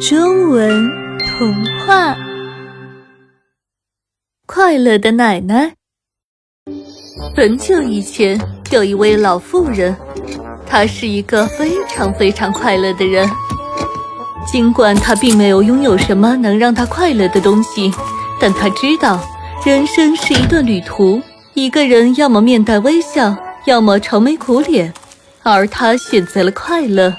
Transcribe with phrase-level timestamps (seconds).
[0.00, 2.16] 中文童话：
[4.46, 5.74] 快乐的奶奶。
[7.36, 9.96] 很久以前，有一位老妇人，
[10.66, 13.28] 她是一个非常非常快乐的人。
[14.46, 17.92] 尽管她并没有拥有什么能让她快乐的东西，
[18.40, 19.20] 但她知道，
[19.64, 21.22] 人生是一段旅途，
[21.54, 23.36] 一个人要么面带微笑，
[23.66, 24.92] 要么愁眉苦脸，
[25.42, 27.14] 而她选择了快乐。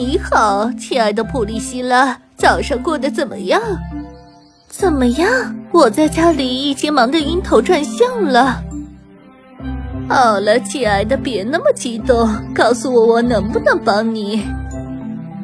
[0.00, 3.60] 你好，亲爱的普利希拉，早上过得怎么样？
[4.66, 5.54] 怎么样？
[5.72, 8.62] 我在家里已经忙得晕头转向了。
[10.08, 14.42] 好了，亲爱的，别那么激动，告诉我我能不能帮你？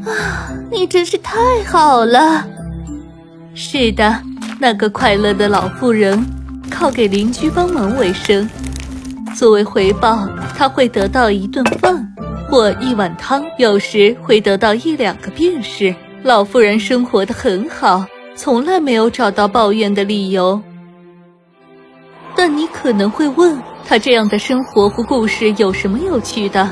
[0.07, 2.43] 啊，你真是太好了。
[3.53, 4.23] 是的，
[4.59, 6.19] 那个快乐的老妇人
[6.71, 8.49] 靠给邻居帮忙为生，
[9.37, 10.27] 作为回报，
[10.57, 12.11] 她会得到一顿饭。
[12.57, 15.95] 或一碗汤，有时会得到一两个便士。
[16.23, 18.03] 老妇人生活的很好，
[18.35, 20.59] 从来没有找到抱怨的理由。
[22.35, 26.71] 但你可能会问，她这样的生活和故事有什么有趣的？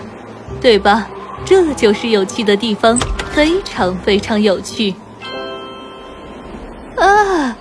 [0.58, 1.06] 对吧？
[1.44, 2.96] 这就是有趣的地方，
[3.32, 4.94] 非常非常有趣。
[6.96, 7.54] 啊，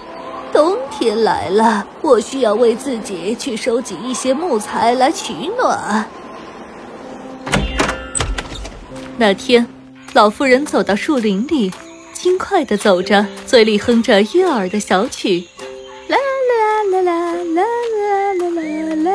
[0.54, 6.06] 冬天来了，我需要为自己去收集一些木材来取暖。
[9.18, 9.66] 那天，
[10.14, 11.72] 老妇人走到树林里，
[12.14, 15.48] 轻快地走着，嘴里哼着悦耳的小曲。
[16.08, 17.64] 啦啦啦啦啦
[18.00, 19.12] 啦啦啦啦。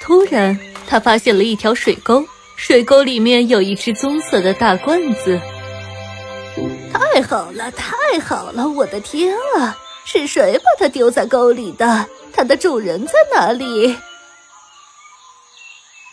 [0.00, 2.24] 突然，她发现了一条水沟，
[2.56, 5.38] 水沟里面有一只棕色的大罐子。
[6.92, 8.66] 太好了，太好了！
[8.68, 12.06] 我的天啊，是谁把它丢在沟里的？
[12.32, 13.96] 它的主人在哪里？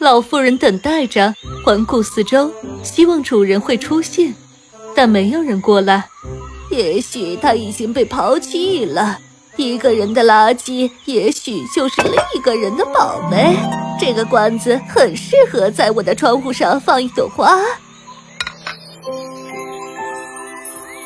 [0.01, 4.33] 老妇人等待着，环顾四周，希望主人会出现，
[4.95, 6.05] 但没有人过来。
[6.71, 9.19] 也许他已经被抛弃了。
[9.57, 13.55] 一个人的垃圾，也许就是另一个人的宝贝。
[13.99, 17.59] 这个罐子很适合在我的窗户上放一朵花。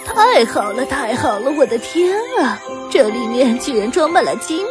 [0.06, 1.52] 太好了，太好了！
[1.52, 2.58] 我的天啊，
[2.90, 4.66] 这里面居然装满了金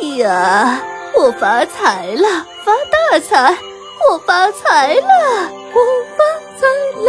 [0.00, 0.80] 币呀！
[1.18, 3.56] 我发财了，发大财！
[4.10, 5.80] 我发财了，我
[6.14, 6.22] 发
[6.58, 6.66] 财
[7.00, 7.08] 了，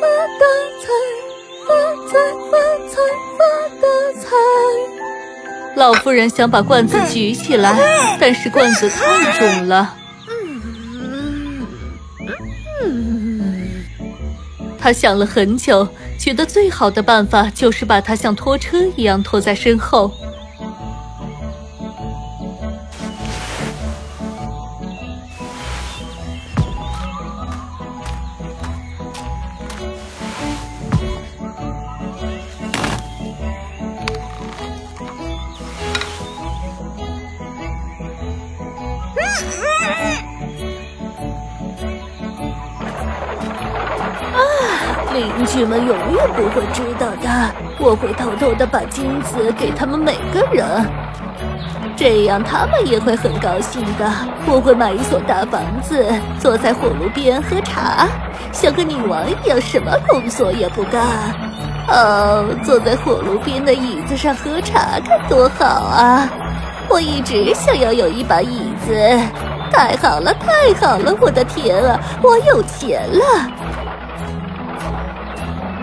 [0.00, 0.06] 发
[0.38, 0.44] 大
[0.80, 0.88] 财，
[1.66, 1.68] 发
[2.06, 2.16] 财
[2.50, 2.56] 发
[2.88, 2.96] 财
[3.36, 3.44] 发
[3.82, 3.86] 大
[4.18, 4.30] 财！
[5.76, 7.78] 老妇人想把罐子举起来，
[8.18, 9.94] 但是罐子太重了。
[14.78, 15.86] 她想了很久，
[16.18, 20.10] 觉得最好的办法就是把它像拖车一样拖在身后。
[45.26, 47.50] 邻居们永远不会知道的，
[47.80, 50.64] 我会偷偷的把金子给他们每个人，
[51.96, 54.08] 这样他们也会很高兴的。
[54.46, 56.06] 我会买一所大房子，
[56.38, 58.06] 坐在火炉边喝茶，
[58.52, 61.02] 像个女王一样，什么工作也不干。
[61.88, 66.28] 哦，坐在火炉边的椅子上喝茶该多好啊！
[66.88, 68.94] 我一直想要有一把椅子。
[69.72, 71.12] 太好了，太好了！
[71.20, 73.50] 我的天啊，我有钱了！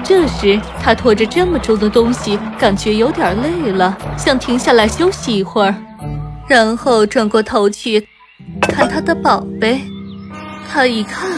[0.04, 5.74] 这时，他拖着这么重的东西，感觉有点累了，想停下来休息一会儿，
[6.48, 8.06] 然后转过头去
[8.62, 9.82] 看他的宝贝。
[10.70, 11.30] 他一看，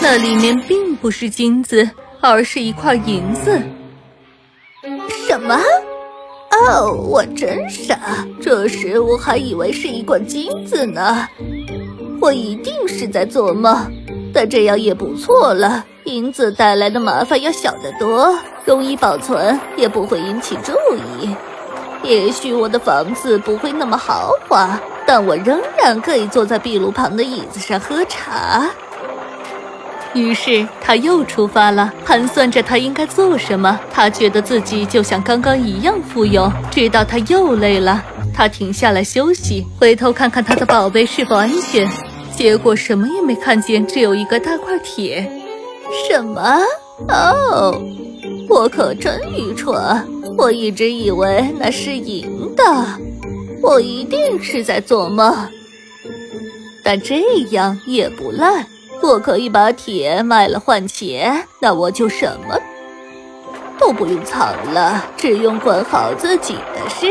[0.00, 1.88] 那里面并不是金子，
[2.20, 3.60] 而是一块银子。
[5.26, 5.58] 什么？
[6.68, 7.98] 哦，我真傻！
[8.40, 11.26] 这时我还以为是一罐金子呢。
[12.20, 13.90] 我一定是在做梦，
[14.32, 15.84] 但这样也不错了。
[16.04, 21.34] 银子带来的麻烦要小得多，容易保存，也不会引起注意。
[22.02, 28.68] 也许我的房子不会那么豪华，但我仍然可以坐在壁炉旁的椅子上喝茶。
[30.12, 33.78] 于是他又出发了，盘算着他应该做什么。
[33.92, 38.02] 他觉得自己就像刚刚一样富有，直到他又累了，
[38.34, 41.88] 他停下来休息，回头看看他的宝贝是否安全。
[42.36, 45.41] 结果什么也没看见，只有一个大块铁。
[46.08, 46.58] 什么？
[47.08, 47.80] 哦，
[48.48, 49.76] 我可真愚蠢！
[50.38, 52.64] 我一直以为那是银的，
[53.60, 55.34] 我一定是在做梦。
[56.82, 58.66] 但这样也不赖，
[59.02, 62.58] 我可以把铁卖了换钱，那我就什么
[63.78, 67.06] 都不用藏了，只用管好自己的事。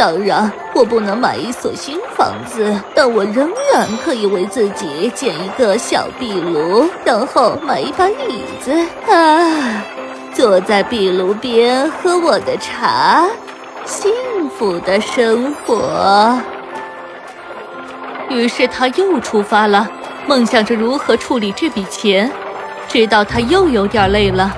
[0.00, 8.72] 当然，我不能买一所新房子，但我仍然可以为自己建一个小壁炉，然后买一把椅子
[9.12, 9.84] 啊，
[10.32, 13.26] 坐在壁炉边喝我的茶，
[13.84, 14.10] 幸
[14.56, 16.38] 福的生活。
[18.30, 19.86] 于是他又出发了，
[20.26, 22.32] 梦想着如何处理这笔钱，
[22.88, 24.50] 直到他又有点累了。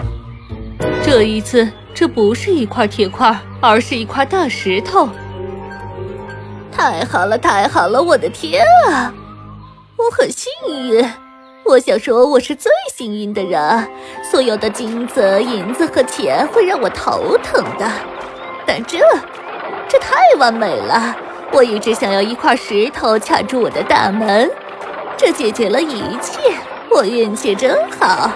[1.03, 5.09] 这一次，这不是一块铁块，而是一块大石头。
[6.83, 8.03] 太好了，太好了！
[8.03, 9.15] 我的天啊，
[9.97, 11.09] 我很幸运。
[11.65, 13.89] 我想说，我是最幸运的人。
[14.29, 17.89] 所有的金子、银子和钱会让我头疼的，
[18.67, 18.99] 但这，
[19.89, 21.17] 这太完美了。
[21.53, 24.51] 我一直想要一块石头卡住我的大门，
[25.17, 26.41] 这解决了一切。
[26.91, 28.33] 我运气真好。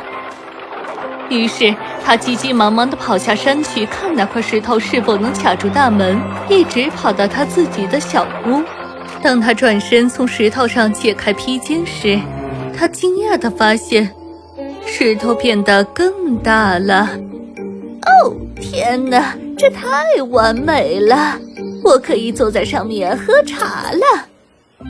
[1.28, 1.75] 于是
[2.06, 6.16] 他急急忙忙地跑下山去看那块石头是否能卡住大门，
[6.48, 8.62] 一直跑到他自己的小屋。
[9.20, 12.16] 当他转身从石头上解开披肩时，
[12.78, 14.08] 他惊讶地发现，
[14.86, 17.08] 石头变得更大了。
[18.02, 21.36] 哦，天哪，这太完美了！
[21.82, 24.28] 我可以坐在上面喝茶了，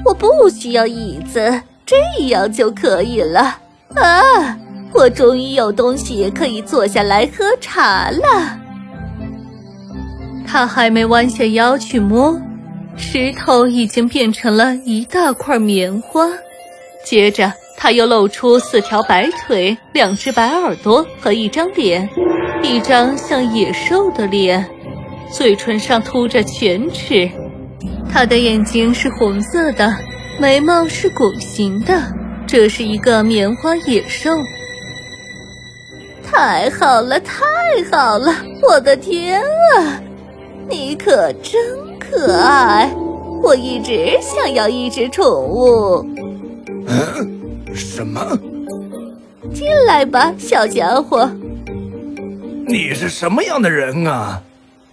[0.04, 1.96] 我不需要椅子，这
[2.26, 3.56] 样就可以了。
[3.94, 4.58] 啊，
[4.96, 8.58] 我终于有东西可以坐下来喝茶了。
[10.46, 12.40] 他还没弯下腰去摸，
[12.96, 16.26] 石头已经变成了一大块棉花。
[17.04, 22.08] 接着，他又露出四条白腿、两只白耳朵和一张脸，
[22.62, 24.66] 一张像野兽的脸。
[25.30, 27.28] 嘴唇上凸着犬齿，
[28.10, 29.94] 他的眼睛是红色的，
[30.40, 32.00] 眉毛是拱形的。
[32.46, 34.30] 这是一个棉花野兽。
[36.26, 37.34] 太好了，太
[37.90, 38.34] 好了！
[38.62, 40.00] 我的天啊，
[40.68, 41.54] 你可真
[41.98, 42.92] 可爱！
[43.42, 46.04] 我一直想要一只宠物。
[46.86, 47.40] 嗯？
[47.72, 48.20] 什么？
[49.54, 51.30] 进来吧，小家伙。
[52.66, 54.42] 你是什么样的人啊？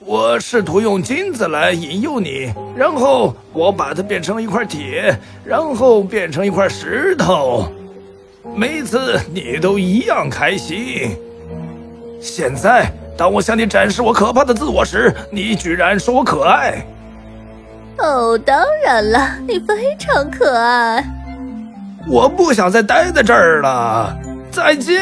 [0.05, 7.65] 我试图用金子来引诱你，然后我把它变成一块铁，然后变成一块石头。
[8.55, 11.17] 每次你都一样开心。
[12.19, 16.85] 现在，当我向你展示我可怕的自我时，你居然说我可爱。
[17.97, 21.03] 哦，当然了，你非常可爱。
[22.07, 24.17] 我不想再待在这儿了。
[24.51, 24.99] 再见。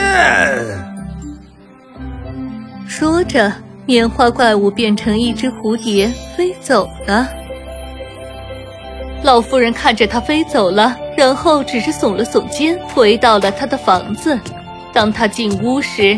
[2.88, 3.52] 说着。
[3.88, 7.28] 棉花怪物变成一只蝴蝶飞走了。
[9.24, 14.36] 老妇人看着它飞走了，然后只是耸了耸肩，回到了他的房子。
[14.92, 16.18] 当他进屋时，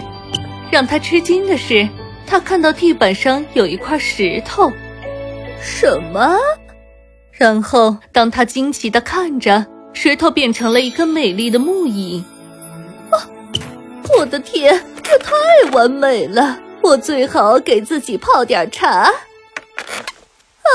[0.71, 1.85] 让他吃惊的是，
[2.25, 4.71] 他看到地板上有一块石头。
[5.59, 6.37] 什么？
[7.33, 12.23] 然后，当他惊奇地看着，石头变成了一个美丽的木椅。
[13.09, 13.27] 啊！
[14.17, 15.33] 我的天，这太
[15.73, 16.57] 完美了！
[16.81, 19.11] 我最好给自己泡点茶。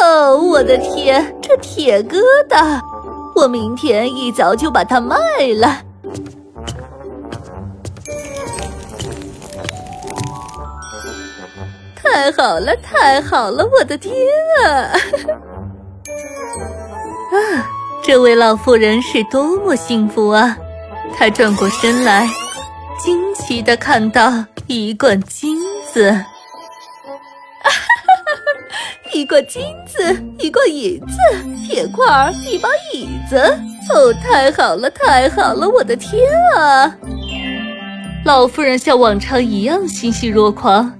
[0.03, 2.79] 哦，我的天，这铁疙瘩！
[3.39, 5.17] 我明天一早就把它卖
[5.57, 5.83] 了。
[11.95, 14.13] 太好了，太好了，我的天
[14.65, 14.91] 啊！
[17.31, 17.39] 啊，
[18.03, 20.59] 这位老妇人是多么幸福啊！
[21.17, 22.29] 她转过身来，
[22.99, 24.33] 惊奇的看到
[24.67, 25.57] 一罐金。
[25.91, 26.13] 子，
[29.19, 31.17] 一个金子，一个银子，
[31.67, 33.37] 铁块，一把椅子。
[33.93, 35.69] 哦，太好了，太好了！
[35.69, 36.23] 我的天
[36.57, 36.97] 啊！
[38.25, 40.93] 老妇人像往常一样欣喜若狂。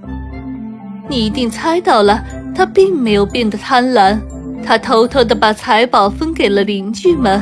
[1.07, 2.21] 你一定猜到了，
[2.53, 4.19] 她并没有变得贪婪，
[4.65, 7.41] 她偷偷的把财宝分给了邻居们。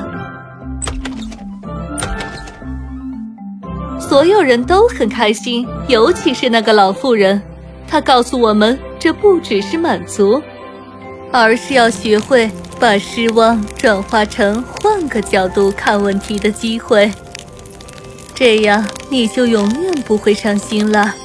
[3.99, 7.41] 所有人都很开心，尤其是那个老妇人。
[7.87, 10.39] 她告诉我们，这不只是满足，
[11.31, 17.11] 而是要学会把失望转化成换个角度看问题的机会。
[18.33, 21.15] 这样，你就永远不会伤心了。